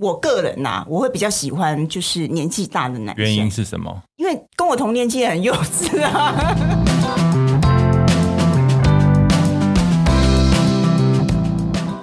[0.00, 3.24] 我个人呐、啊，我会比较喜欢就是年纪大的男生。
[3.24, 4.00] 原因是什么？
[4.16, 6.54] 因为跟我同年纪很幼稚啊。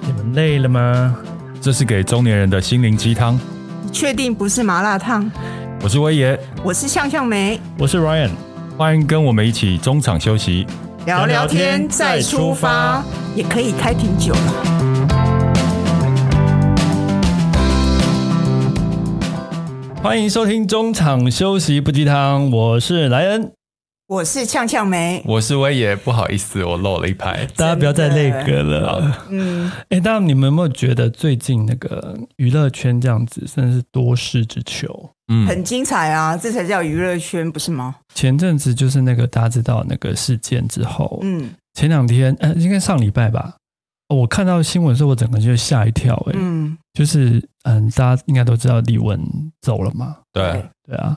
[0.02, 1.16] 你们累了吗？
[1.58, 3.40] 这是给中年人的心灵鸡汤。
[3.82, 5.30] 你确定不是麻辣烫？
[5.82, 8.28] 我是威爷，我是向向梅，我是 Ryan，
[8.76, 10.66] 欢迎跟我们一起中场休息，
[11.06, 13.02] 聊聊天再出发，
[13.34, 14.85] 也可以开瓶酒了。
[20.06, 23.52] 欢迎收听中场休息不鸡汤，我是莱恩，
[24.06, 25.96] 我是呛呛梅，我是威爷。
[25.96, 29.26] 不好意思，我漏了一拍，大家不要再那个了。
[29.30, 35.10] 嗯，哎，大家你们有没有觉得最近那个娱乐圈这样子，真的是多事之秋？
[35.26, 37.96] 嗯，很精彩啊，这才叫娱乐圈，不是吗？
[38.14, 43.56] 前阵子就是那个大家知道那个事件之后，嗯，前两天，呃，应该上礼拜吧。
[44.08, 49.18] 哦、我看到新闻的时候，我整个就吓一跳，欸，哎，嗯，就是，嗯，大家应该都知道李玟
[49.60, 51.16] 走了嘛，对，对啊。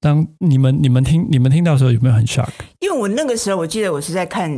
[0.00, 2.48] 当你们你们听你们听到的时候，有没有很 shock？
[2.78, 4.48] 因为我那个时候，我记得我是在看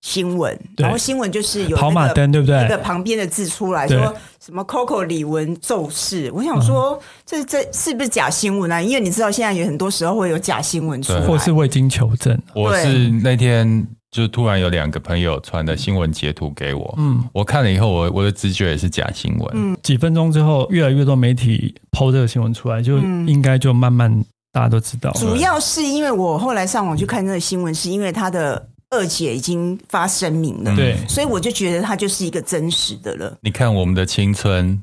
[0.00, 2.56] 新闻，然后新闻就是有，那个，跑马灯，对不对？
[2.56, 8.80] 那个旁边的字出来说什么 Coco 李玟骤逝，我想说，嗯、这这是不是假新闻啊？
[8.80, 12.40] 因为你知道现在有很多时候会有假新闻出来，或是未经求证。
[12.54, 13.86] 我是那天。
[14.16, 19.50] 就突然有两个朋友传的新闻截图给我，嗯，我看了以后，我我的直觉也是假新闻。
[19.52, 24.10] 嗯，几分钟之后，越来越多媒体抛这个新闻出来，就应该就慢慢
[24.52, 25.12] 大家都知道。
[25.12, 33.36] 主要是因为我后来上网去看这个新闻，是因为他的二姐已经发声明了，对，所以我就觉得他就是一个真实的了。
[33.42, 34.82] 你看，我们的青春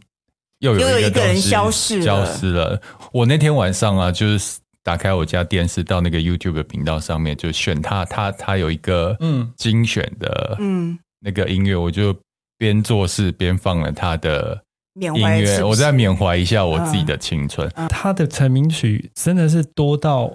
[0.60, 2.80] 又有又有一个人消失了，消失了。
[3.12, 4.60] 我那天晚上啊，就是。
[4.84, 9.52] 打开我家电视，到那个 YouTube 频道上面，就选他，他他有一个嗯。
[9.56, 11.00] 精选的嗯。
[11.20, 12.14] 那个音乐，我就
[12.58, 14.62] 边做事边放了他的
[14.96, 17.70] 音乐，我再缅怀一下我自己的青春。
[17.90, 20.30] 他的成名曲真的是多到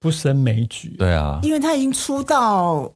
[0.00, 2.90] 不胜枚举，对啊，因为他已经出道。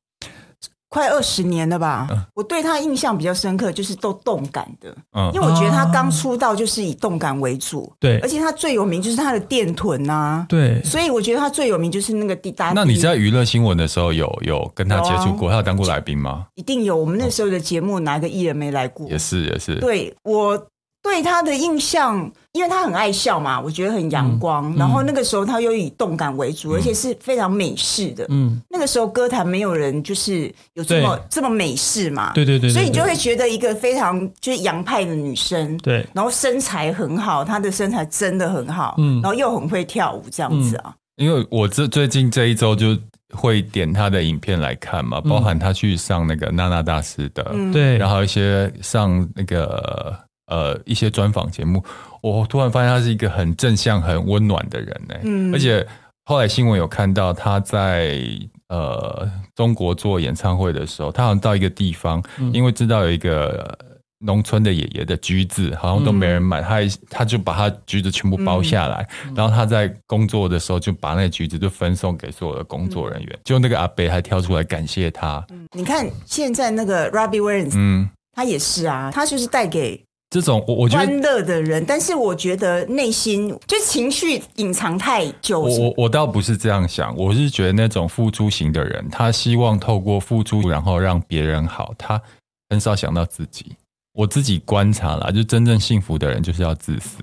[0.89, 2.07] 快二十年了吧？
[2.11, 4.95] 嗯、我对他印象比较深刻，就是都动感的。
[5.13, 7.93] 嗯，因为我觉得他刚出道就是以动感为主。
[7.99, 10.47] 对，而且他最有名就是他的电臀呐、啊。
[10.49, 12.73] 对，所以我觉得他最有名就是那个滴答。
[12.75, 15.51] 那你在娱乐新闻的时候有有跟他接触过？
[15.51, 16.47] 他有当过来宾吗？
[16.55, 16.97] 一定有。
[16.97, 19.09] 我们那时候的节目哪个艺人没来过？
[19.09, 19.77] 也是也是。
[19.81, 20.67] 对我。
[21.07, 24.71] 对他的印象，因为他很爱笑嘛，我觉得很阳光。
[24.75, 28.27] 嗯、然后那个时候他又以动感为主，嗯、而且是非常美式的。
[28.29, 32.33] 嗯，那个时候歌坛没有人就是有这么对这么美式嘛。
[32.35, 35.79] 对对对，对，对，所以你就会觉得一个非常就是洋派的女生。
[35.79, 38.97] 对，然后身材很好，她的身材真的很好。
[38.99, 40.93] 嗯，然后又很会跳舞，这样子啊。
[41.17, 42.95] 因为我这最近这一周就
[43.31, 47.43] 会点他的影片来看嘛，包含他去上那个娜娜大师的，
[47.73, 50.26] 对、嗯，然后一些上那个。
[50.47, 51.83] 呃，一些专访节目，
[52.23, 55.15] 我突然发现他是一个很正向、很温暖的人呢。
[55.23, 55.87] 嗯，而且
[56.25, 58.21] 后来新闻有看到他在
[58.69, 63.77] 呃中国做演唱会的时候，他好像到一个地方，嗯、因为知道有一个
[64.21, 75.45] 农村的爷爷的橘子好像都没人买，嗯、他他就把他橘子全部包下来，嗯、然后他在工作的时候就把那个橘子就分送给所有的工作人员，嗯、就那个阿伯还跳出来感谢他。
[75.51, 80.06] 嗯，你看现在那个 Robbie Williams，嗯，他也是啊，他就是带给。
[80.29, 85.61] 这种我我觉得欢乐的人，但是我觉得内心就情绪隐藏太久。
[85.61, 92.21] 我我我倒不是这样想，我是觉得那种付出型的人，他希望透过付出，然后让别人好，他
[92.69, 93.77] 很少想到自己。
[94.15, 97.19] 我自己观察了，就真正幸福的人就是要自私。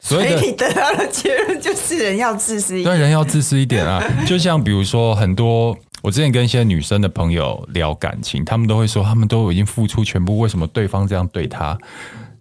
[0.00, 4.02] 所以，所以你得到的结论就是人要自私一点，对，人要自私一点啊。
[4.26, 5.76] 就像比如说很多。
[6.02, 11.78] 我之前跟一些女生的朋友聊感情，他们都会说，他们都已经付出全部，为什么对方这样对他？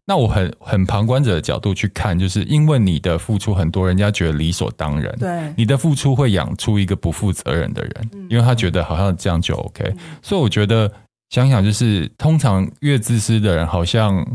[0.06, 5.16] 那我很很旁观者的角度去看，就是因为你的付出很多，人家觉得理所当然。
[5.20, 9.94] 对，你的付出会养出一个不负责任的人，因为他觉得好像这样就 OK。
[10.22, 10.92] 所以我觉得
[11.30, 14.26] 想想，就是通常越自私的人，好像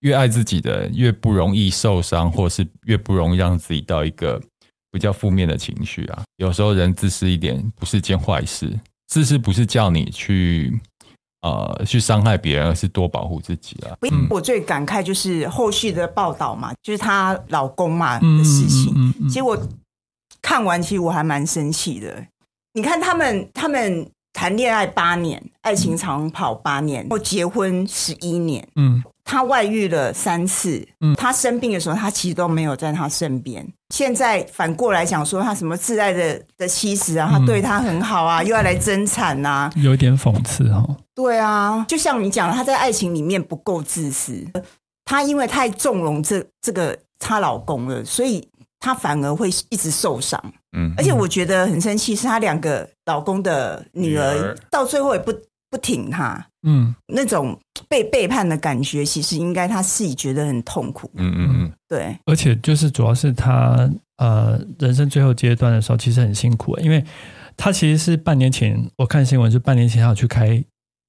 [0.00, 4.40] 越爱自己的，越不容易受伤，或是越不容易让自己到一个。
[4.96, 8.72] 比较负面的情绪啊，有时候人自私一点不是件坏事。
[9.08, 10.80] 自私不是叫你去
[11.42, 13.94] 呃去伤害别人，而是多保护自己啊。
[14.10, 18.90] 嗯、我最感慨就是后续的报道嘛，就是她老公嘛的事情。
[18.96, 19.68] 嗯嗯嗯、其实我
[20.40, 22.26] 看完，其实我还蛮生气的。
[22.72, 28.66] 你看他们，他们谈恋爱八年，爱情长跑八年，后结婚十一年。
[28.76, 29.04] 嗯。
[29.26, 33.66] 他外遇了三次，嗯，他生病的时候，他其实都没有在他身边。
[33.92, 40.96] 现在反过来讲说，他什么挚爱的的妻子啊，他对他很好啊，又要来争产呐，有点讽刺哦。
[41.12, 44.46] 对啊，就像你讲的，他在爱情里面不够自私。
[45.04, 48.48] 她因为太纵容这这个她老公了，所以
[48.80, 50.40] 她反而会一直受伤。
[50.76, 55.32] 嗯，而且我觉得很生气，是她两个老公的女儿，女儿到最后也不
[55.70, 56.46] 不挺他。
[56.62, 57.58] 嗯，那种
[57.88, 61.10] 被背叛的感觉，其实应该他自己觉得很痛苦。
[61.14, 62.16] 嗯嗯嗯，对。
[62.26, 67.04] 而且就是主要是他呃人生最后阶段的时候，其实很辛苦，因为
[67.56, 70.64] 他其实是半年前我看新闻，是半年前他有去开。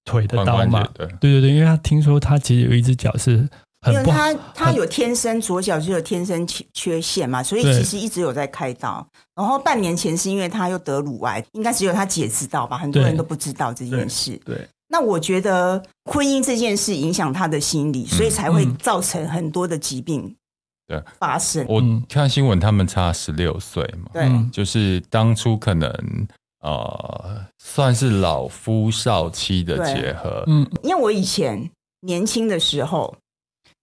[0.09, 3.45] 腿的刀嘛，对对对，因为他听说他其实有一只脚是
[3.85, 9.07] 因为他他有天生左脚就有天生缺缺陷嘛，所以其实一直有在开刀。
[9.35, 14.31] 然后半年前是因为他又得乳癌，应该只有他姐知道吧，很多人都不知道这件事。
[14.43, 20.35] 对，对，那我觉得婚姻这件事影响他的心理，所以才会造成很多的疾病
[20.87, 21.65] 对发生。
[21.69, 26.27] 我看新闻，他们差十六岁嘛，对，就是当初可能。
[26.61, 30.43] 呃，算是老夫少妻的结合。
[30.47, 31.69] 嗯，因为我以前
[32.01, 33.15] 年轻的时候，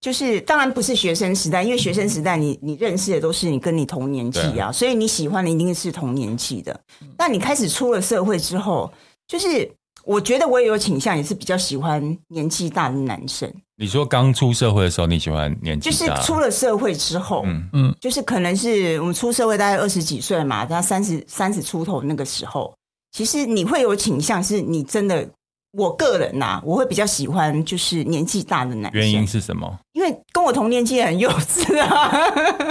[0.04, 6.78] 就是当然不是学生时代，因为学生时代你你认识的都是你跟你同年纪啊，所以你喜欢的一定是同年纪的。
[7.16, 8.92] 但你开始出了社会之后，
[9.26, 9.66] 就是
[10.04, 13.50] 我觉得我也有倾向，也是比较喜欢年纪大的男生。
[13.76, 15.96] 你说刚出社会的时候，你喜欢年纪大？
[15.96, 22.74] 就是出了社会之后，嗯嗯，就是可能是我们出社会大概二十几岁嘛，大概三十三十出头那个时候，
[23.12, 25.26] 其实你会有倾向，是你真的，
[25.76, 29.00] 我个人呐、啊，我会比较喜欢就是年纪大的男生。
[29.00, 29.78] 原因是什么？
[29.92, 32.12] 因为跟我同年纪很幼稚啊，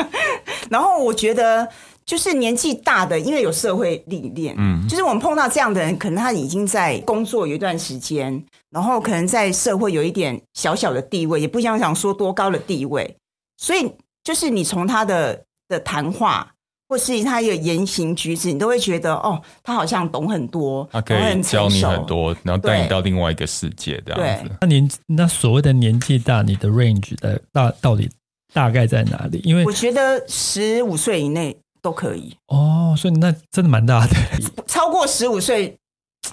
[0.69, 1.67] 然后我觉得。
[2.05, 13.15] 就是年纪大的，因为有社会历练，嗯，就是我们碰到这样的人，可能他已经在工作有一段时间，然后可能在社会有一点小小的地位，也不想想说多高的地位，
[13.55, 13.89] 所以
[14.21, 16.51] 就是你从他的的谈话，
[16.93, 24.51] 或是他有言行举止，你都会觉得哦，他好像懂很多，他可以教你很多，然后带你到另外一个世界这样子。
[24.61, 28.07] 那年那所谓的年纪大，你的 range 的大到底
[28.53, 29.41] 大概在哪里？
[29.43, 31.57] 因为我觉得十五岁以内。
[31.81, 34.15] 都可以哦，所以那真的蛮大的。
[34.65, 35.77] 超过十五岁，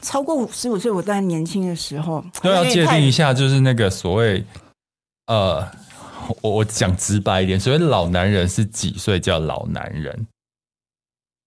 [0.00, 4.44] 超过十五岁，我在年轻的时候都要界定一下，就是那个所谓
[5.26, 5.68] 呃，
[6.40, 10.24] 我我讲直白一点，所谓老男人是几岁叫老男人？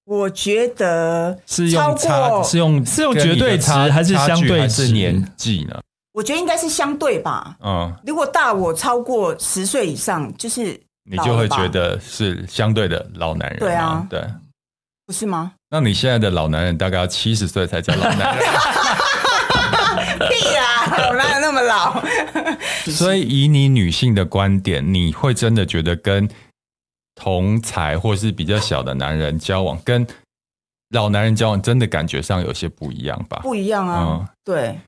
[0.06, 5.80] 我觉得是用差，是用是用绝对值还是相对是年纪呢？
[6.14, 7.56] 我觉得应该是相对吧。
[7.64, 10.80] 嗯，如果大我超过十岁以上，就是。
[11.06, 14.26] 你就会觉得是相对的老男人，对啊，对，
[15.06, 15.52] 不是吗？
[15.70, 18.46] 那你现在的老男人大概要七十岁才叫老男人？
[20.30, 22.02] 屁啊，我哪有那么老？
[22.90, 26.26] 所以以你女性的观点，你会真的觉得跟
[27.16, 30.06] 同才或是比较小的男人交往，跟
[30.90, 33.40] 老男人交往，真的感觉上有些不一样吧？
[33.44, 34.80] 不一样啊，嗯、对，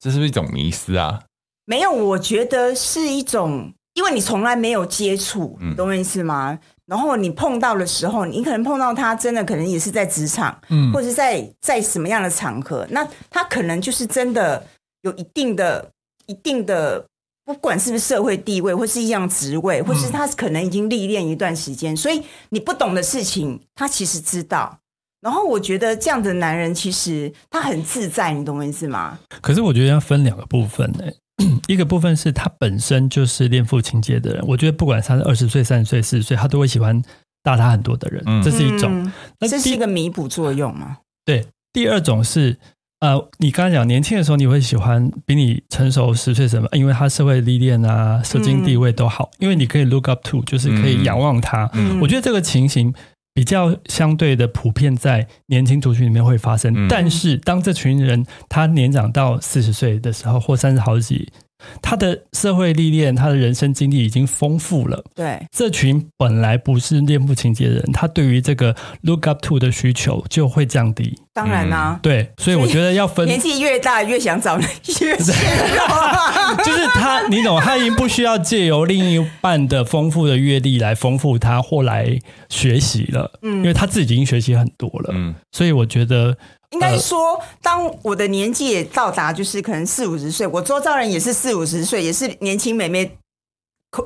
[0.00, 1.22] 这是不是一种迷思啊？
[1.64, 3.72] 没有，我觉得是一种。
[3.94, 6.58] 因为你从来没有接触，懂我意思吗？
[6.86, 14.66] 然后你碰到的时候，你可能碰到他，真的可能也是在职场，嗯，或者是在在什么样的场合，那他可能就是真的
[15.02, 15.88] 有一定的、
[16.26, 17.06] 一定的，
[17.44, 24.78] 不管是不是社会地位，或是一样职位，或是他可能已经历练一段时间，所以你不懂的事情，他其实知道。
[25.20, 29.18] 然后我觉得这样的男人其实他很自在，你懂我意思吗？
[29.40, 31.04] 可是我觉得要分两个部分呢。
[31.66, 37.02] 一个部分是他本身就是恋父情结的人，我觉得不管他是二十岁、三十岁、四十岁，他都会喜欢
[37.42, 39.12] 大他很多的人，嗯、这是一种。
[39.40, 40.98] 那这是一个弥补作用吗？
[41.24, 41.44] 对。
[41.72, 42.56] 第二种是，
[43.00, 46.68] 呃，你刚才讲年轻的时候，你会喜欢比你成熟十岁什么？
[46.72, 51.68] 因为他社会历练啊、社经地位都好，嗯、因为你可以 look up to，就是可以仰望他。
[51.74, 52.94] 嗯、我觉得这个情形。
[53.36, 61.28] 比较相对的普遍在年轻族群里面会发生，嗯、但是当这群人他年长到四十岁的时候，或三十好几。
[61.82, 65.04] 他的社会历练，他的人生经历已经丰富了。
[65.14, 71.18] 对，这群本来不是恋父情结的人，他对于这个 look up to 的需求就会降低。
[71.32, 74.66] 当然啦、啊，对，所以我觉得要分年纪越大越想找越
[75.00, 82.16] 越 就是他，你懂，他已经不需要借由另一半的丰富的阅历来丰富他或来
[82.48, 86.36] 学习了，嗯，因为他自己已经学习很多了，嗯，所以我觉得。
[86.74, 93.16] 应该说，当我的年纪也到达，就是可能四五十岁，我周遭人也是四五十岁，也是年轻美眉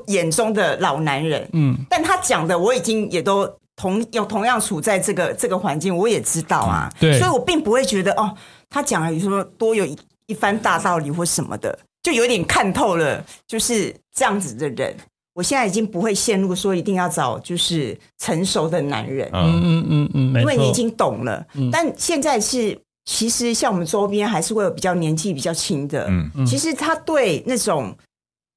[0.06, 1.48] 眼中的老男人。
[1.54, 6.92] 嗯，但他讲的，我已经也都同有同样处在这个这个环境，我也知道啊。
[7.00, 8.36] 对，所以我并不会觉得哦，
[8.68, 14.94] 他讲了，你说多有一一番大道理或什么的，就有点看透了，就是这样子的人。
[15.38, 19.62] 我现在已经不会陷入说一定要找就是成熟的男人，嗯。
[19.62, 21.46] 嗯嗯嗯，因为你已经懂了。
[21.54, 26.28] 嗯、但现在是，其实像我们周边还是会有比较年纪比较轻的，嗯。
[26.34, 27.96] 嗯，其实他对那种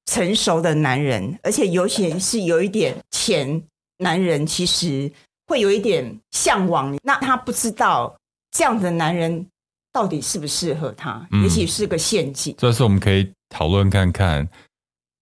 [0.06, 3.62] 成熟的男人，而且尤其是有一点钱
[3.98, 5.08] 男人，其实
[5.46, 6.98] 会有一点向往。
[7.04, 8.12] 那他不知道
[8.50, 9.46] 这样的男人
[9.92, 12.52] 到底适不适合他，也许是个陷阱。
[12.58, 14.48] 这是我们可以讨论看看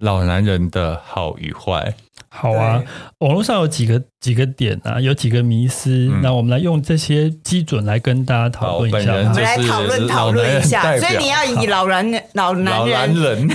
[0.00, 1.94] 老男人的好与坏。
[2.32, 2.80] 好啊，
[3.18, 9.14] 网络上有几个几个点啊，有几个迷思，嗯、那我们来用这些基准来跟大家讨论一下。
[9.14, 13.48] 我们来讨论讨论一下，所以你要以老男人、老男人、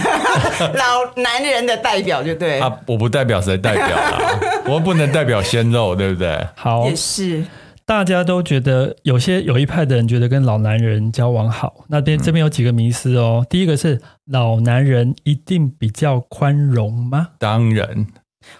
[0.74, 2.60] 老男人 的代表就对。
[2.60, 6.46] 啊，我不代表谁代表啊，我不能代表鲜肉，对不对？
[6.56, 7.46] 好，也是。
[7.86, 13.42] 大家都觉得有些有一派的人觉得跟老男人交往好，那边这边有几个迷思哦。
[13.44, 17.30] 嗯、第一个是老男人一定比较宽容吗？
[17.38, 18.08] 当然。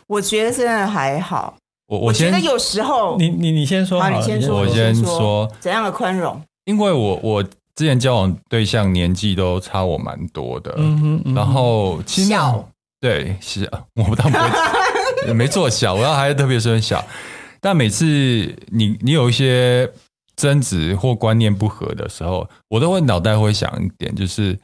[0.08, 1.56] 我觉得真的还好。
[1.88, 6.42] 我我觉得有时候，你你你先说好，你先说，我先说怎样的宽容？
[6.66, 12.68] 因为我我之前交往对象年纪都差我蛮多的，嗯哼，嗯哼，然后小
[13.02, 14.38] 对是，我不当不
[15.28, 17.04] 会 没做小，我要还是特别说小。
[17.66, 18.06] 但每次
[18.68, 19.92] 你你有一些
[20.36, 24.56] 争执或观念不合的时候，我都会脑袋会想一点，就是。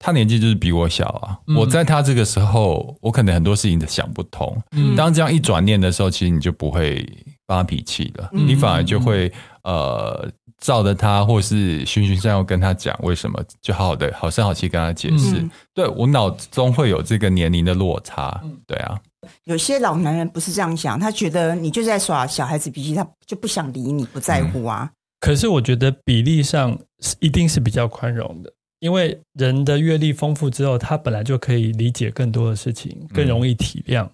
[0.00, 4.56] 他年纪就是比我小啊，嗯、我在他这个时候，我可能很多事情都想不通。
[4.70, 7.04] 嗯、当这样一转念的时候，其实你就不会
[7.48, 9.28] 发脾气了，嗯、你反而就会
[9.64, 15.40] 呃照着他，或是循循善诱跟他讲为什么，就好好的好声好气跟他解释。
[15.40, 18.96] 嗯、对，我脑中会有这个年龄的落差，对啊。
[19.48, 24.84] 有些老男人不是这样想，他觉得你就在耍小孩子脾气，他就不想理你，不在乎啊。
[24.84, 26.78] 嗯、可是我觉得比例上
[27.18, 28.52] 一定是比较宽容的。
[28.80, 34.04] 因为人的阅历丰富之后，他本来就可以理解更多的事情，更容易体谅。
[34.04, 34.10] 嗯、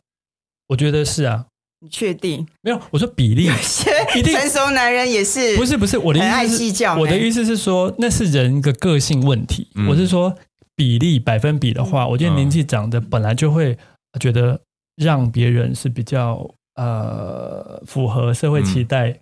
[0.68, 1.44] 我觉得是啊，
[1.80, 2.46] 你确定？
[2.62, 6.84] 没有，我说比例，有些成熟男人也是不是不是我的意思是。
[6.96, 9.68] 我的意思是说，那是人的个性问题。
[9.74, 10.32] 嗯、我是说
[10.76, 13.76] 比例百分比的话，我觉得年纪长的本来就会
[14.18, 14.58] 觉得
[14.96, 19.16] 让别人是比较呃符合社会期待、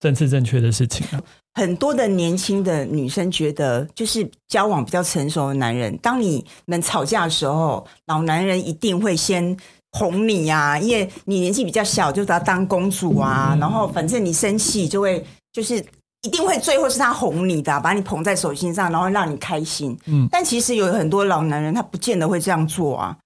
[0.00, 1.06] 政治正确的事情。
[1.54, 9.56] 很多的年轻的女生觉得，就是交往比较成熟的男人，当你们吵架的时候，老男人一定会先
[9.92, 15.76] 哄你啊，因为你年纪比较小，就把他当公主啊，然后反正你生气就会，就是
[16.22, 19.96] 一定会最后是他哄你的啊，把你捧在手心上，然后让你开心。
[20.06, 23.16] 嗯，但其实有很多老男人，他不见得会这样做啊。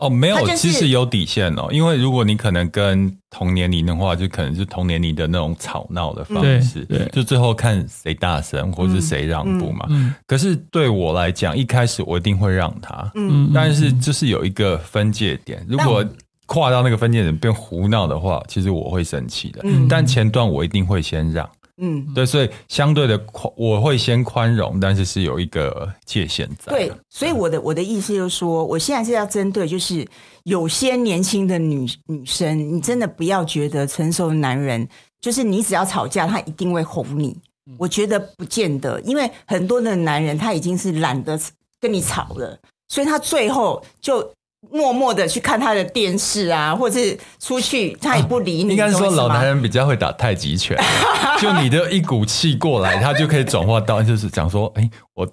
[0.00, 1.68] 哦，没有，其实有底线哦。
[1.70, 9.86] 因为如果你可能跟同年龄的话，就可能是同年龄的那种吵闹的方式，对，对，就最后看谁大声或者是谁让步嘛。
[9.88, 16.04] 嗯，可是对我来讲，一开始我一定会让他，嗯，但是就是有一个分界点，如果
[16.46, 19.60] 跨到那个分界点变胡闹的话，其实我会生气的。
[19.64, 21.46] 嗯，但前段我一定会先让。
[21.78, 26.72] 嗯，对，所以相对的宽，我会先宽容，但是是有一个界限在。
[26.72, 30.06] 对，所以我的我的意思就是说，我现在是要针对，就是
[30.42, 34.88] 有些年轻的女女生，你真的不要觉得成熟的男人，
[35.20, 37.36] 就是你只要吵架，他一定会哄你。
[37.78, 41.38] 我觉得不见得，因为很多的男人他已经是懒得
[41.80, 42.58] 跟你吵了，
[42.88, 44.32] 所以他最后就。
[44.72, 48.70] 默默的去看他的电视啊，或者是出去，他也不理你。
[48.70, 50.76] 啊、应该说，老男人比较会打太极拳，
[51.40, 55.28] 就你的一股气过来，他就可以转化到，就是讲说，哎、欸，我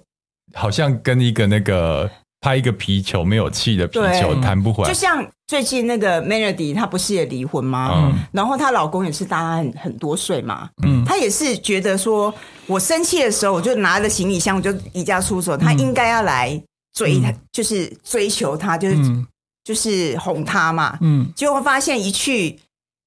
[0.54, 2.08] 好像跟一个那个
[2.40, 4.88] 拍一个皮球没有气的皮球弹不回来。
[4.88, 7.90] 就像最近那个 Melody，她不是也离婚吗？
[7.92, 12.32] 嗯，然后她老公也是大她很很多岁嘛，嗯，她也是觉得说，
[12.66, 16.62] 我生气的时候，我就拿着行李箱，我就离家出走，他应该要来。
[16.96, 19.26] 追他就是追求他，就是、嗯、
[19.62, 20.98] 就是哄他嘛。
[21.02, 22.58] 嗯，结果发现一去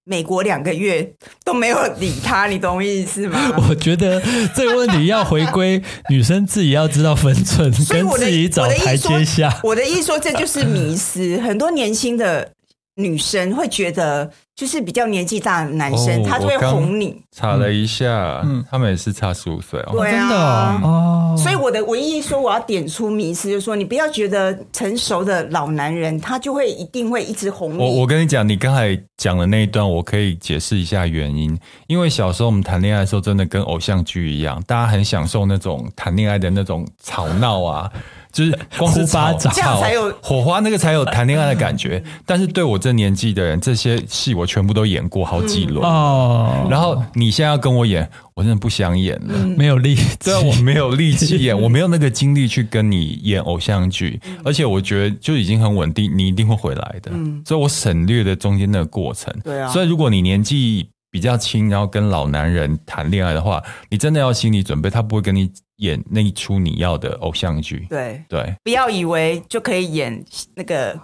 [0.06, 1.12] 美国两个月
[1.44, 3.40] 都没有理他，你懂我意思吗？
[3.68, 4.22] 我觉得
[4.56, 9.60] 这个问题要回归女生自己要知道分寸，跟自己找台阶下。
[9.64, 12.52] 我的意思说，这就是迷失，很多年轻的
[13.00, 14.30] 女生会觉得。
[14.60, 17.16] 就是比较年纪大的男生，他就会哄你。
[17.32, 19.94] 查了一下，嗯，他们也是差十五岁哦。
[19.94, 21.34] 对啊，哦。
[21.38, 27.78] 所以我的唯一说我要点出迷思，就是说你不要觉得成熟的老男人他就会一定会一直哄你。
[27.78, 31.58] 我我跟你讲，你刚才讲的那一段，我可以解释一下原因。
[31.88, 37.90] 因为小时候我们谈恋爱的时候，真的跟偶像剧一样，大家很享受那种谈恋爱的那种吵闹啊。
[38.32, 42.02] 就是光是巴掌，这样才有火花，那个才有谈恋爱的感觉。
[42.26, 46.68] 但是对我这年纪的人，这些戏我全部都演过好几轮哦。
[46.70, 50.06] 然后你现在要跟我演，我真的不想演了，没有力气。
[50.46, 54.22] 我没有力气演，我没有那个精力去跟你演偶像剧。
[54.44, 57.12] 而且我觉得就已经很稳定，你一定会回来的。
[57.14, 59.34] 嗯所以我省略了中间那个过程。
[59.44, 59.68] 对啊。
[59.70, 67.86] 所以如果你年纪比较轻，然后跟老男人谈恋爱的话，你真的要心理准备，他不会跟你演那一出你要的偶像剧。
[67.90, 70.24] 对对，不要以为就可以演
[70.56, 70.98] 那个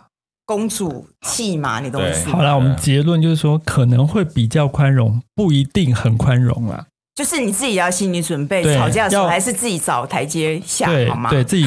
[0.46, 2.38] 公主戏嘛，你懂我意思吗？
[2.38, 6.86] 好了，我们结论就是说，可能会比较宽容，不一定很宽容啊。
[7.16, 11.30] 就是你自己要心理准备，吵架的时候还是自己找台阶下，好吗？
[11.30, 11.66] 对 自己，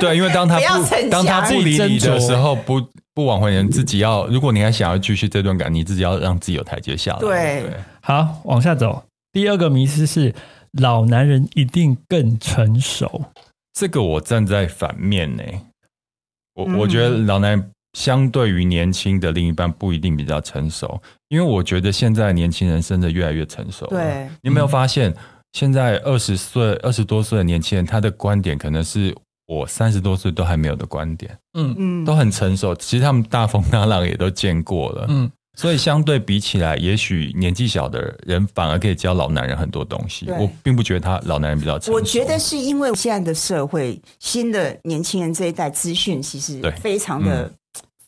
[0.00, 2.82] 对，因为当他不，不当他不理你的时候，不
[3.14, 7.18] 不挽回人，自己要，如果你还想要继续这段感，你自己要让自己有台阶下来。
[7.20, 7.70] 对，对，
[8.02, 9.00] 好，往下走。
[9.32, 10.34] 第二个迷思是，
[10.78, 13.24] 老男人一定更成熟。
[13.72, 15.42] 这个我站在反面呢，
[16.54, 17.70] 我我觉得老男人。
[17.96, 23.86] 相对于年轻的另一半不一定比较成熟，因为我觉得现在年轻人真的越来越成熟。
[23.86, 25.14] 对，你有没有发现，
[25.52, 29.16] 现在二十岁、二十多岁的年轻人，他的观点可能是
[29.46, 31.38] 我三十多岁都还没有的观点。
[31.56, 32.74] 嗯嗯，都很成熟。
[32.74, 35.06] 其实他们大风大浪也都见过了。
[35.08, 40.30] 嗯，所以相对比起来，也许年纪小的人反而可以教老男人很多东西。
[40.30, 41.78] 我并不觉得他老男人比较。
[41.92, 47.50] 我觉得是因为现在的社会，新的年轻人这一代资讯其实非常的。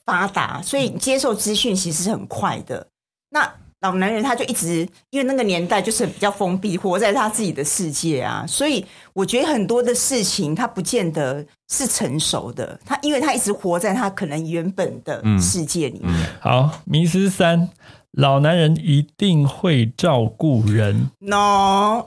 [0.06, 2.86] 发达，所以接受资讯其实是很快的。
[3.28, 12.78] 那老男人他就一直因为那个年代就是比较封闭，活在他自己的世界啊，所以我觉得很多的事情他不见得是成熟的。
[12.84, 16.10] 他因为他一直活在他可能原本的世界里面。
[16.10, 17.68] 嗯嗯、好，迷失三，
[18.12, 22.06] 老男人一定会照顾人？No，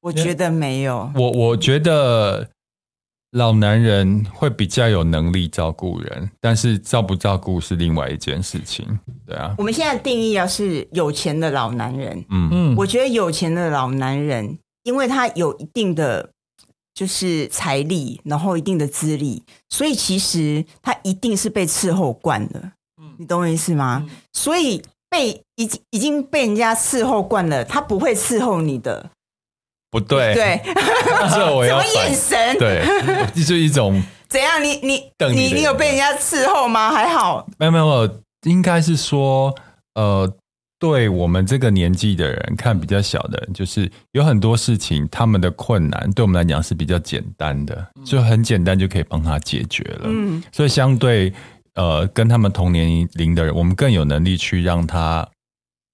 [0.00, 1.10] 我觉得没有。
[1.14, 2.48] 我我觉得。
[3.32, 9.54] 老男人会比较有能力照顾人，但是照不照顾是另外一件事情，对啊。
[9.58, 16.30] 我们现在定义要是有钱的老男人，嗯嗯，我觉得有钱的老男人，因为他有一定的
[16.94, 24.06] 就是财力，然后一定的资历，所以其实他一定是被伺候惯了，嗯，你懂我意思吗？
[24.08, 24.80] 嗯，所以
[25.10, 29.10] 被已经已经被人家伺候惯了，他不会伺候你的。
[29.90, 30.60] 不对，对，
[31.32, 32.58] 这我要什么眼神？
[32.58, 32.84] 对，
[33.34, 34.62] 就是一种 怎样？
[34.62, 36.90] 你你等你你有被人家伺候吗？
[36.90, 39.54] 还好，没有没有，应该是说，
[39.94, 40.30] 呃，
[40.78, 50.02] 对我们这个年纪的人看比较小的人，就是有很多事情，他们的困难对我们来讲是比较简单的，就很简单就可以帮他解决了。
[50.04, 51.32] 嗯，所以相对
[51.76, 55.26] 呃，跟他们同年龄的人，我们更有能力去让他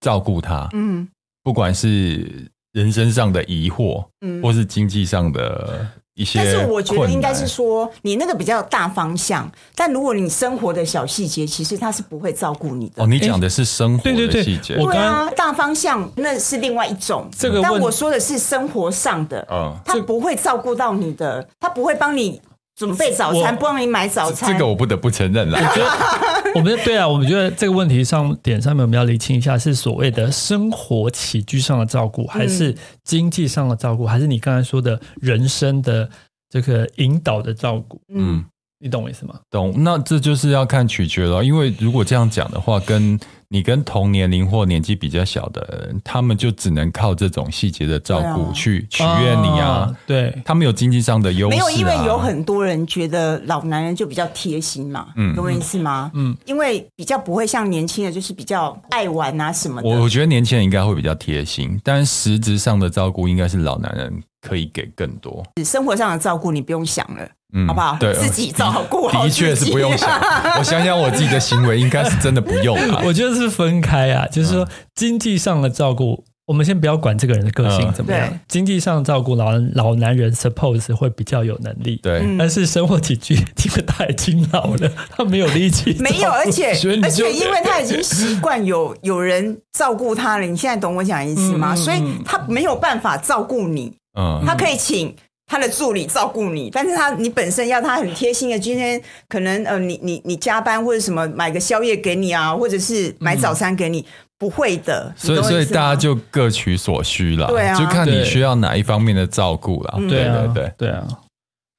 [0.01, 0.69] 照顾他。
[0.73, 1.07] 嗯，
[1.45, 2.51] 不管是。
[2.75, 13.03] 人生上的疑惑，嗯，或是经济上的一些，但是我觉得应该是说，你那个比较大方向，但如果你生活的小细节，其实他是不会照顾你的。
[13.03, 17.31] 哦，你讲的是生活的细节，对对对，我刚刚大方向那是另外一种。
[17.39, 22.43] 这个，但我说的是生活上的，嗯，他不会照顾到你的，他不会帮你。
[22.77, 25.59] 准备早餐，不让你买早餐，这个我不得不承认了。
[25.59, 36.11] 我觉得，我们对啊，我们觉得这个问题上点上面我们要厘清一下，是所谓的生活起居上的照顾，还是经济上的照顾，还是你刚才说的人生的
[36.51, 38.01] 这个引导的照顾？
[38.09, 38.45] 嗯，
[38.79, 39.35] 你懂我意思吗？
[39.51, 39.73] 懂。
[39.77, 49.67] 那这就是要看取决了，因为如果这样讲的话，跟你跟同年龄或年纪比较小的人，他们就只能靠这种细节的照顾去取悦你啊。
[49.67, 51.57] 啊对，他们有经济上的优势、啊。
[51.57, 56.11] 没有，因为有很多人觉得老男人就比较贴心嘛，嗯，懂我意思吗？
[56.15, 59.89] 嗯，因为比较不会像年轻人，就是比较爱玩啊什么的。
[59.89, 65.43] 我我觉得年轻人应该会比较贴心，但实质上的照顾应该是老男人可以给更多。
[65.65, 67.27] 生活上的照顾你不用想了。
[67.57, 67.97] 嗯，好不好？
[68.01, 69.23] 对，自己照顾好。
[69.23, 70.11] 的确是不用想。
[70.59, 73.01] 我想想，我自己的行为应该是真的不用啊。
[73.07, 78.41] 我觉得是分开啊，就是说经济上的照顾，我们先不要管这个人的个性怎么样。
[78.49, 82.01] 经济上的照顾，老老男人 suppose 会比较有能力。
[82.03, 85.97] 对，但是生活起居，因为他已经老了， 他没有力气。
[86.01, 86.71] 没有，而且
[87.05, 90.45] 而且，因为他已经习惯有有人照顾他了。
[90.45, 91.77] 你现在懂我讲意思吗？
[91.77, 93.97] 所以他没有办法照顾你。
[94.19, 95.15] 嗯，他可以请。
[95.47, 98.99] 他的助理照顾你，但是他你本身要他很贴心的，今天
[99.29, 104.05] 可能呃，你你你加班或者什么买个宵夜给你啊，或者是买早餐给你，嗯、
[104.39, 105.13] 不会的。
[105.15, 109.97] 所以所以大家就各取所需了，对啊，就看你需要哪一方面的照顾了。
[110.09, 111.07] 对，对对对对啊。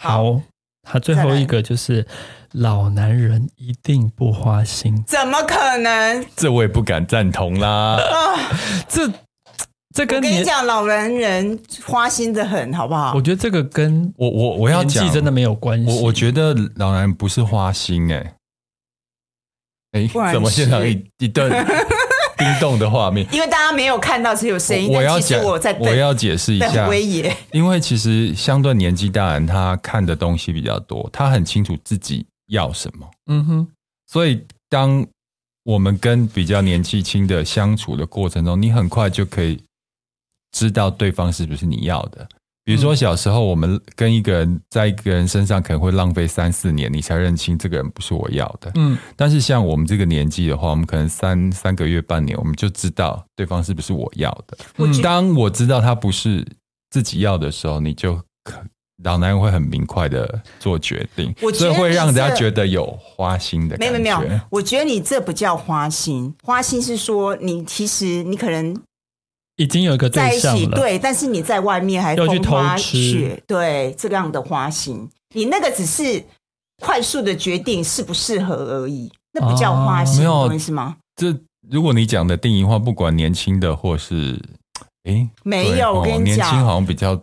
[0.04, 0.40] 好，
[0.88, 2.06] 他最后一个就是
[2.52, 6.24] 老男人一定不花心，怎么可能？
[6.36, 8.00] 这我也不敢赞同啦。
[8.88, 9.10] 这。
[9.96, 13.14] 这跟你我跟你讲，老男人花心的很，好不好？
[13.16, 15.90] 我觉得这个跟我我我要讲真的没有关系。
[15.90, 18.36] 我我觉得老男人不是花心、欸，
[19.94, 21.50] 哎哎，怎么现场一一段
[22.38, 23.26] 冰冻的画面？
[23.32, 24.92] 因为大家没有看到，只有声音。
[24.92, 26.90] 我要讲，我在我要解释一下，
[27.54, 33.10] 因为其实相对年纪大人，他看的东西比较多，他很清楚自己要什么。
[33.28, 33.68] 嗯哼，
[34.12, 35.08] 所以当
[35.64, 39.58] 我们跟比较年纪轻的相处的过程中，你很快就可以。
[40.56, 42.26] 知道对方是不是你要的，
[42.64, 48.72] 比如说小时候，我们跟一个人在一个人身上可能会浪费三四年，你才认清这个人不是我要的。
[48.76, 54.58] 嗯，但是像我们这个年纪的话，我们可能三三个月、半年，我们就知道对方是不是我要的。
[54.78, 56.48] 嗯，当我知道他不是
[56.90, 58.16] 自己要的时候，你就
[58.46, 58.64] 可
[59.04, 64.00] 老男人会很明快的做决定，所以会让人家觉得有花心的感觉。
[64.00, 68.74] 没有没有，我觉得你这不叫花心，花心是说你其实你可能。
[69.58, 76.22] 已经有一个对象了，对，但是你在外面还要去花雪，对这个样的花心，你那个只是
[76.82, 80.98] 快速的决定适不适合而已，那不叫花心，没有意思吗？
[81.16, 81.34] 这
[81.70, 84.38] 如果你讲的定义的话，不管年轻的或是，
[85.04, 87.18] 哎，没有，我跟你讲，年轻好像比较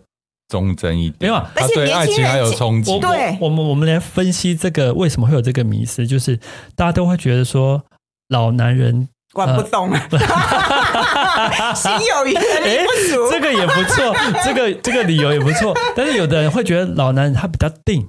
[0.48, 2.98] 忠贞一点，没有，而且对爱情还有憧憬。
[2.98, 6.38] 对，我们我们来分析这个为什么会有这个迷思，就是
[6.74, 7.84] 大家都会觉得说
[8.28, 9.06] 老男人。
[9.32, 9.98] 管不动了，
[11.74, 14.14] 心有余而力不足，这个也不错，
[14.44, 15.76] 这个这个理由也不错。
[15.96, 18.08] 但是有的人会觉得老男人他比较定，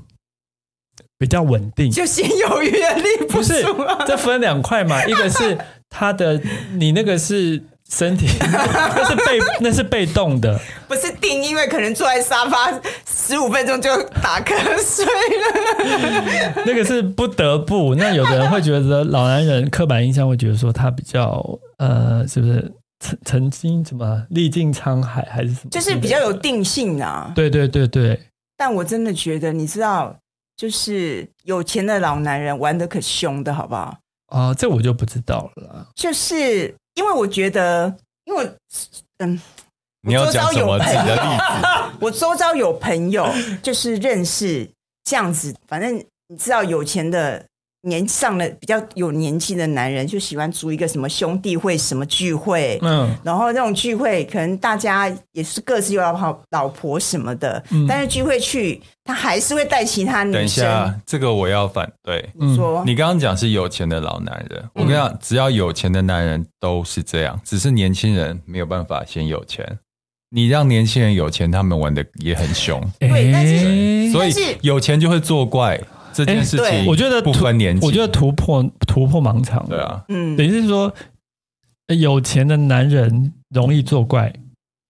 [1.17, 3.37] 比较稳定，就心有余而力不足。
[3.37, 3.65] 不是，
[4.05, 5.57] 这分两块嘛，一个是
[5.89, 6.41] 他的，
[6.73, 7.63] 你那个是。
[7.95, 12.71] 身体 那是被那是被动的，不是定，因为可能坐在沙发
[13.07, 16.63] 十五分钟就打瞌睡了。
[16.65, 17.93] 那个是不得不。
[17.93, 21.39] 那有的人会觉得老男人刻板印象会觉得说他比较
[21.77, 25.69] 呃，是不是曾曾经什么历尽沧海还是什么？
[25.69, 27.31] 就是比较有定性啊。
[27.35, 28.19] 对对对对。
[28.57, 30.15] 但我真的觉得，你知道，
[30.57, 33.95] 就是有钱的老男人玩的可凶的，好不好？
[34.29, 35.85] 啊、呃，这我就不知道了。
[35.95, 36.73] 就是。
[36.95, 38.51] 因为我觉得，因为
[39.19, 39.41] 嗯，
[40.01, 41.97] 你要讲什么自己的例子？
[41.99, 43.27] 我周遭有朋友，
[43.61, 44.69] 就是认识
[45.03, 47.45] 这样子，反正你知道，有钱的。
[47.83, 60.33] 年上了比较有年纪的男人就喜欢组一个什么兄弟会什么聚会，嗯，然后那种聚会可能大家也是各自有老婆老婆什么的，嗯，但是聚会去他还是会带其他女生。
[60.33, 62.29] 等一下，这个我要反对。
[62.35, 69.79] 你说，你刚刚讲是有钱的老男人，我跟你讲，只要有钱的男人都是这样，只是年轻人没有办法先有钱。
[70.35, 72.81] 你让年轻人有钱，他们玩的也很凶。
[72.97, 75.79] 对，但是所以有钱就会作怪。
[76.13, 79.65] 这件事情，我觉得不分年纪，我觉得突破突破盲肠。
[79.67, 80.93] 对啊，嗯，等于是说，
[81.99, 84.31] 有钱的男人容易作怪，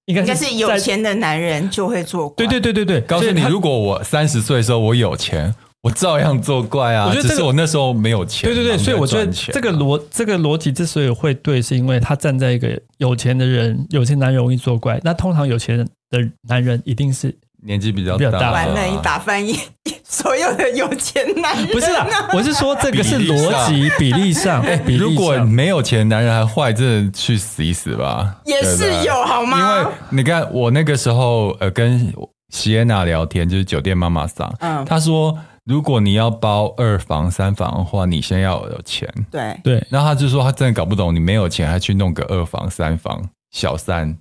[0.05, 2.45] 应该应该是有钱的男人就会作怪。
[2.45, 7.07] 对对对对对，告诉你，如果我三十岁的时候我有钱，我照样作怪啊。
[7.07, 8.49] 我觉得只是我那时候没有钱。
[8.49, 14.99] 对对对，所以我觉得这个逻这个逻辑之所以会对，是因为他站在一个有钱的人，有钱男人容易作怪。
[15.03, 17.35] 那通常有钱的男人一定是。
[17.65, 19.57] 年纪比较大，完了，你打翻一
[20.03, 21.67] 所有的有钱男人。
[21.67, 24.61] 不是啦，我是说这个是逻辑比例上。
[24.67, 28.41] 哎，如果没有钱男人还坏，真的去死一死吧。
[28.45, 29.57] 也是有好吗？
[29.57, 32.13] 因为你看我那个时候呃跟
[32.49, 39.07] 席耶娜聊天，就是酒店妈妈桑，嗯，她说如果你要包二房三房的话，你先要有钱。
[39.31, 44.17] 对对，然后他就说她真的搞不懂，你没有钱还去弄个二房三房小三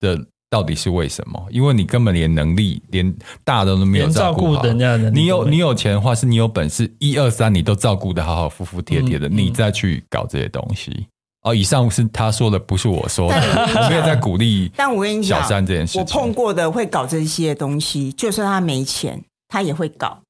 [0.00, 0.18] 的。
[0.48, 1.44] 到底是为什么？
[1.50, 4.62] 因为你根本连能力连大的都没有照顾好。
[4.62, 11.06] 人家的你有你有钱的话，是你有本事，一二三你都照顾的好好服服帖帖的，嗯嗯、你再去搞这些东西。
[11.42, 14.70] 哦，以上是他说的，不是我说的，我 没有在鼓励。
[14.76, 20.20] 但我跟你讲，小三这件事，我碰过的会搞这些东西，就算他没钱，他也会搞。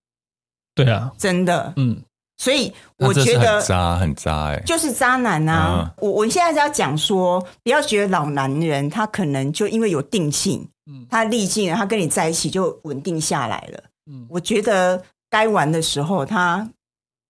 [0.75, 2.03] 对啊，真的，嗯。
[2.39, 5.95] 所以我觉得渣，很渣哎，就是渣男呐、啊！
[5.99, 13.83] 我、嗯、我现在是要讲说，不要觉得老男人他可能就因为有定性，嗯，他历尽了，他跟你在一起就稳定下来了。
[14.11, 16.69] 嗯，我觉得该玩的时候，他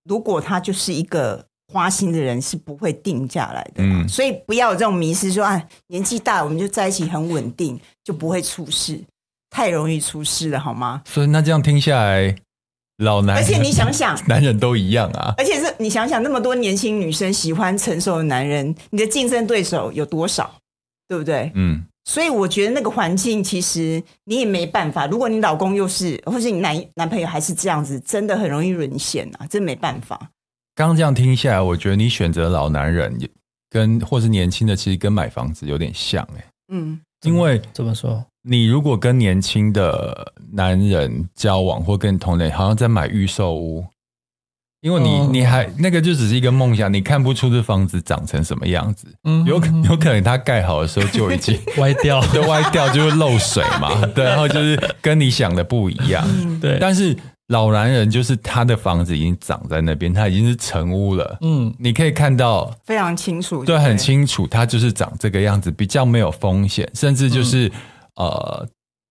[0.08, 3.84] 如果他就是一个花心的人，是不会定下来的。
[3.84, 9.00] 嗯，所以不要有这种迷失说，说啊，年纪大我们就在一起很稳定，就不会出事，
[9.50, 11.02] 太容易出事了，好吗？
[11.06, 12.34] 所以那这样听下来。
[12.98, 15.34] 老男人，而且你想想，男人都一样啊。
[15.36, 20.54] 而且是你想想，那么多年轻女生喜欢成熟的男人，你的竞争对手有多少？
[21.08, 21.50] 对不对？
[21.54, 21.84] 嗯。
[22.08, 25.06] 所以我觉得那个环境，其实你也没办法。
[25.08, 29.46] 如果你老公又是，或是你男男朋友还是这样子，真的很容易沦陷啊！
[29.50, 30.16] 真没办法。
[30.76, 33.18] 刚刚这样听下来，我觉得你选择老男人，
[33.68, 36.44] 跟或是年轻的，其实跟买房子有点像哎。
[36.72, 37.00] 嗯。
[37.24, 38.24] 因为怎么说？
[38.46, 43.84] 你如果跟年轻的男人交往，或跟同龄，好像在买预售屋，
[44.80, 49.56] 因为你你还那个就只是一个梦想，你看不出这房子长成什么样子，嗯，有
[49.88, 56.24] 有可能它盖好的时候就已经 歪掉， 就歪掉，就会漏水嘛， 对，然后就是跟你想的不一样，
[56.60, 57.16] 对，但是。
[57.48, 61.38] 老男人就是他的房子已经长在那边，他已经是成屋了。
[61.42, 67.72] 嗯，你可以看到非常清楚，对，很清楚，他就是长这个样子，比较没有风险，甚至就是、嗯、
[68.16, 68.66] 呃，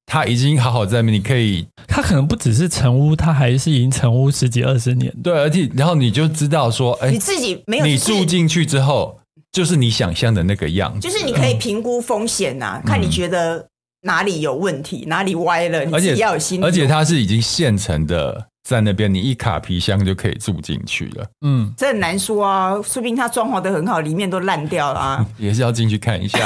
[0.05, 5.13] 他已经好好在那边，你可以，他可能不只是成屋，他还是已经成屋十几二十年。
[5.23, 9.19] 对，而且然后你就知道说，哎，你自己没有，你住进去之后，
[9.51, 13.67] 就是你想象的那个样子，就是你可以评估风险呐、啊，嗯、看你觉得
[14.01, 16.63] 哪里有问题，哪里歪了，你自己要有心理。
[16.63, 18.47] 而且它是已经现成的。
[18.67, 21.25] 在那边，你一卡皮箱就可以住进去了。
[21.45, 25.25] 嗯，这很难说啊，说不定它装潢的很好，里面都烂掉了啊。
[25.37, 26.39] 也是要进去看一下。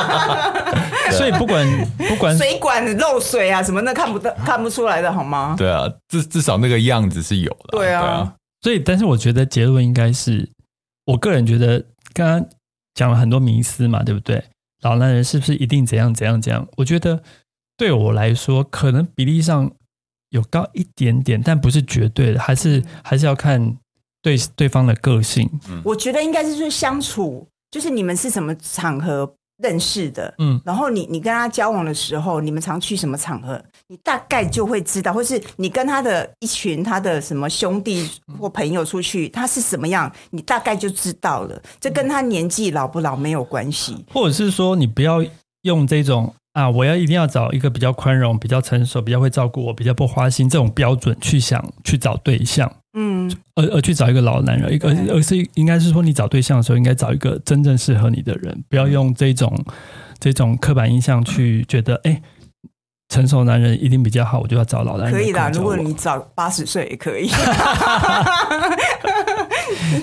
[1.16, 5.54] 所以不管不管水管漏水啊什么那，看不到看不出来的好吗？
[5.56, 7.78] 对啊，至至少那个样子是有的。
[7.78, 10.46] 对啊，对啊，所以但是我觉得结论应该是，
[11.06, 12.46] 我个人觉得刚刚
[12.94, 14.44] 讲了很多迷思嘛，对不对？
[14.82, 16.68] 老男人是不是一定怎样怎样怎样？
[16.76, 17.22] 我觉得
[17.78, 19.70] 对我来说，可能比例上。
[20.30, 23.76] 有高一点点，但不是绝对的，还是还是要看
[24.22, 25.48] 对对方的个性。
[25.68, 29.30] 嗯，我觉得应该是说相处，就是你们是什么场合
[29.62, 41.60] 认识的，嗯，然后你你跟他交往的时候，你们常去什么场合，你大概就会知道，或是你跟他的一群他的什么兄弟或朋友出去，他是什么样，你大概就知道了。
[41.80, 45.24] 这跟他年纪老不老没有关系，或者是说你不要
[45.62, 46.32] 用这种。
[46.52, 46.68] 啊！
[46.68, 59.56] 我要一定要找一个比较宽容、比较成熟、比较会照顾我、比较不花心这种标准去想去找对象，嗯，而而去找一个老男人，一个而是应该是说你找对象的时候应该找一个真正适合你的人，不要用这种
[60.18, 62.20] 这种刻板印象去觉得，哎，
[63.08, 65.14] 成熟男人一定比较好，我就要找老男人。
[65.14, 67.30] 可以啦，如果你找八十岁也可以。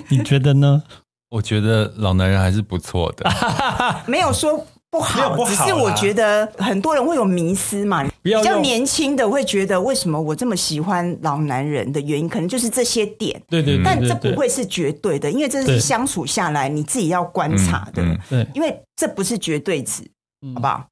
[0.07, 0.83] 你觉得呢？
[1.29, 3.29] 我觉得老男人还是不错的，
[4.07, 4.65] 没有说。
[4.89, 8.05] 不好，不好，只是我觉得很多人会有迷思嘛。
[8.23, 13.41] 比较年轻的会觉得，为什么我这么喜欢老男人的原因，可能就是这些点。
[13.49, 18.03] 对对，但这不会是绝对的，因为这是相处下来你自己要观察的。
[18.29, 20.03] 对，因为这不是绝对值，
[20.55, 20.85] 好不好？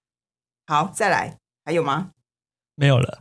[0.67, 2.07] 好，再来，还有吗？
[2.75, 3.17] 没有了。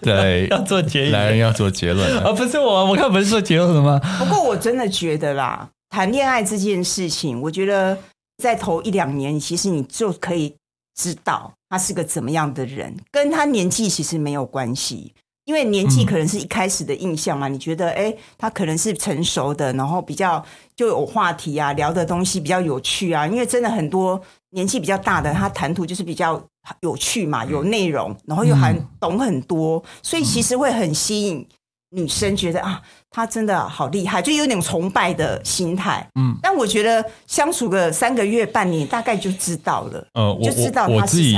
[0.00, 2.30] 对， 要做结论，男人要做结论啊！
[2.32, 4.00] 不是我，我看不是做结论的吗？
[4.18, 7.98] 不过我真的觉得啦，谈恋爱这件事情，我觉得。
[8.40, 10.56] 在头一两年，其实你就可以
[10.96, 17.46] 知道他是个怎么样的人，跟他年纪其实没有关系，因为年纪可能是一开始的印象嘛。
[17.46, 23.26] 嗯、你觉得，哎，他可能是成熟的，然后比较就有话题啊，聊的东西比较有趣啊。
[23.26, 26.42] 因为真的很多年纪比较大的，他谈吐就是比较
[26.80, 31.46] 有趣嘛，有内容，然后又还懂很多，所以其实会很吸引。
[31.90, 36.08] 女生觉得啊，他真的好厉害，就有点崇拜的心态。
[36.14, 40.06] 嗯，但我觉得相处个三个月、半年，大概就知道了。
[40.14, 41.36] 呃，就知道我我自己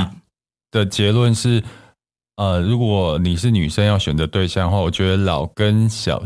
[0.70, 1.62] 的结论是，
[2.36, 6.22] 呃，如果你是女生要选择对象的话，我觉得老跟小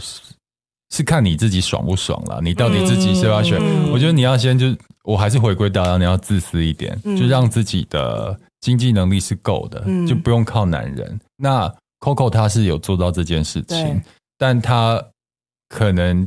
[0.91, 2.41] 是看你自己爽不爽了。
[2.43, 3.61] 你到底自己是要选？
[3.61, 4.67] 嗯、我觉得你要先就，
[5.05, 11.21] 我还是回归到你要自私一点，嗯、就让自己的经济能力是够的，嗯、就不用靠男人。
[11.37, 14.03] 那 Coco 他是有做到这件事情。
[14.38, 15.03] 但他
[15.68, 16.27] 可能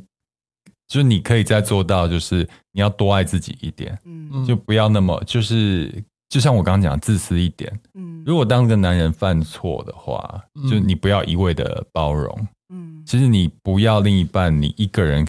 [0.87, 8.23] 就是你可以再做到，就是你要多爱自己一点，嗯，就不要那么就是，就像我刚刚讲，自私一点，嗯。
[8.25, 13.03] 如果当个男人犯错的话，就你不要一味的包容，嗯。
[13.05, 15.27] 其实你不要另一半，你一个人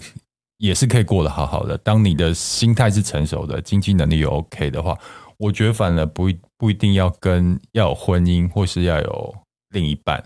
[0.57, 1.77] 也是可以过得好好的。
[1.79, 4.97] 当你的心态是成熟的，经济能力又 OK 的话，
[5.37, 9.35] 我觉得反而不不一定要跟要有婚姻，或是要有
[9.69, 10.23] 另一半，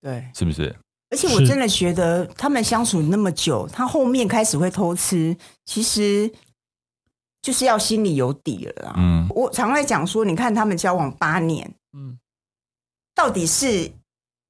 [0.00, 0.74] 对，是不是？
[1.12, 6.28] 而且我真的觉得，他们相处那么久，他后面开始会偷吃，其实
[7.42, 8.94] 就是要心里有底了啦。
[8.96, 12.18] 嗯，我常在讲说，你看他们交往八年，嗯，
[13.14, 13.92] 到底是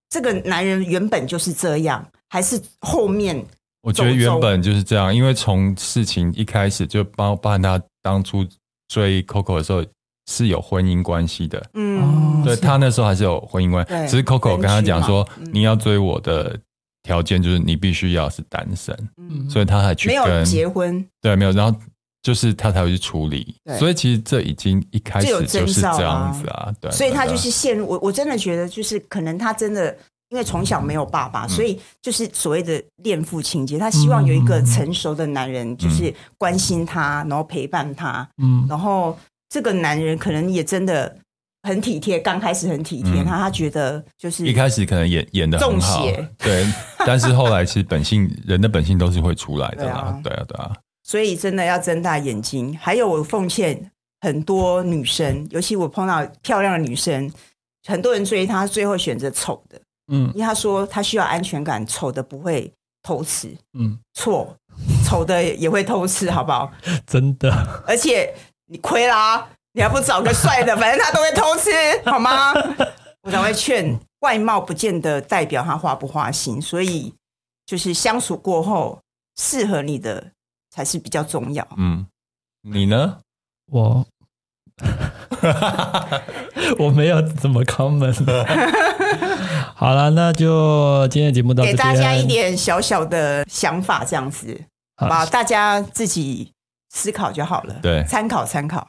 [0.08, 3.44] 这个男人原本就是这样，还是后面？
[3.80, 8.46] 我觉得原本就是这样，因为从事情一开始就包包含他当初
[8.86, 9.84] 追 Coco 的时候。
[10.30, 16.56] 是有婚姻关系的，嗯，对，他那时候还是有婚姻关系，只是 Coco 跟他讲说，你要追我的
[17.02, 21.76] 条件就是你必须要是单身，嗯，所以他还去跟没有结婚，对，没有，然后
[22.22, 29.94] 就是他才会去处理，所以其实这已经一开始就是这样子啊，对，所以他就是陷入我，我真的觉得就是可能他真的
[30.28, 39.18] 因为从小没有爸爸，嗯、所以就是所谓的恋父情结，他希望有一个成熟的男人，就是关心他，然后陪伴他，嗯，然后。
[39.52, 41.14] 这个男人可能也真的
[41.62, 46.06] 很体贴，刚开始很体贴他，他觉得就是一开始可能演演的很好，
[46.38, 46.66] 对，
[47.06, 52.74] 但是后来其实本性人的本性都是会出来的啦，对啊，对啊，所以真的要睁大眼睛。
[52.80, 53.78] 还有我奉劝
[54.22, 57.30] 很多女生，尤其我碰到漂亮的女生，
[57.86, 59.78] 很多人追她，最后选择丑的，
[60.10, 64.56] 嗯，因为她说她需要安全感，丑的不会偷吃，嗯，错，
[65.04, 66.72] 丑的也会偷吃，好不好？
[67.06, 68.32] 真的，而且。
[68.72, 69.46] 你亏啦！
[69.74, 71.70] 你还不找个帅的，反正他都会偷吃，
[72.06, 72.54] 好吗？
[73.20, 77.12] 我才会劝外貌不见得代表他花不花心，所以
[77.66, 78.98] 就是相处过后
[79.38, 80.32] 适合你的
[80.70, 81.66] 才是比较重要。
[81.76, 82.06] 嗯，
[82.62, 83.18] 你呢？
[83.70, 84.06] 我
[86.78, 88.24] 我没有怎么 comment。
[89.76, 94.58] 好了，那就今天的节目到这边，给大家一点小小的想法，这样子，
[94.96, 96.50] 好吧，大家自己
[96.92, 97.74] 思考就好了。
[97.82, 98.86] 对，参考参考。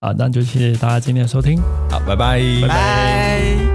[0.00, 1.60] 好，那就谢谢大家今天的收听。
[1.90, 3.65] 好，拜拜，拜拜。